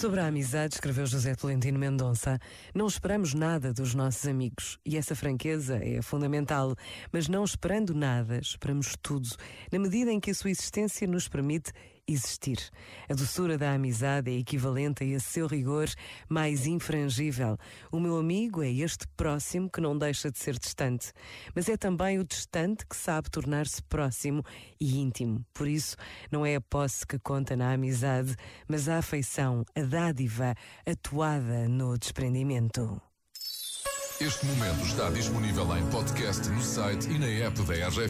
Sobre 0.00 0.20
a 0.20 0.28
amizade, 0.28 0.76
escreveu 0.76 1.04
José 1.04 1.34
Tolentino 1.34 1.78
Mendonça, 1.78 2.38
não 2.74 2.86
esperamos 2.86 3.34
nada 3.34 3.70
dos 3.70 3.94
nossos 3.94 4.26
amigos. 4.26 4.78
E 4.82 4.96
essa 4.96 5.14
franqueza 5.14 5.76
é 5.76 6.00
fundamental, 6.00 6.74
mas 7.12 7.28
não 7.28 7.44
esperando 7.44 7.94
nada, 7.94 8.38
esperamos 8.38 8.96
tudo, 9.02 9.28
na 9.70 9.78
medida 9.78 10.10
em 10.10 10.18
que 10.18 10.30
a 10.30 10.34
sua 10.34 10.48
existência 10.48 11.06
nos 11.06 11.28
permite 11.28 11.70
existir. 12.12 12.58
A 13.08 13.14
doçura 13.14 13.56
da 13.56 13.72
amizade 13.72 14.30
é 14.30 14.38
equivalente 14.38 15.04
a 15.04 15.06
esse 15.06 15.26
seu 15.26 15.46
rigor 15.46 15.88
mais 16.28 16.66
infrangível. 16.66 17.56
O 17.90 18.00
meu 18.00 18.18
amigo 18.18 18.62
é 18.62 18.70
este 18.70 19.06
próximo 19.16 19.70
que 19.70 19.80
não 19.80 19.96
deixa 19.96 20.30
de 20.30 20.38
ser 20.38 20.58
distante, 20.58 21.12
mas 21.54 21.68
é 21.68 21.76
também 21.76 22.18
o 22.18 22.24
distante 22.24 22.86
que 22.86 22.96
sabe 22.96 23.30
tornar-se 23.30 23.82
próximo 23.82 24.44
e 24.80 24.98
íntimo. 24.98 25.44
Por 25.52 25.68
isso, 25.68 25.96
não 26.30 26.44
é 26.44 26.56
a 26.56 26.60
posse 26.60 27.06
que 27.06 27.18
conta 27.18 27.56
na 27.56 27.72
amizade, 27.72 28.34
mas 28.68 28.88
a 28.88 28.98
afeição, 28.98 29.64
a 29.74 29.82
dádiva 29.82 30.54
atuada 30.86 31.68
no 31.68 31.96
desprendimento. 31.98 33.00
Este 34.20 34.44
momento 34.44 34.84
está 34.84 35.08
disponível 35.08 35.64
em 35.78 35.86
podcast 35.86 36.46
no 36.50 36.60
site 36.60 37.08
e 37.08 37.18
na 37.18 37.26
app 37.26 37.58
da 37.62 37.72
RGF. 37.88 38.08